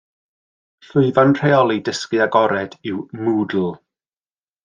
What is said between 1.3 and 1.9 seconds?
rheoli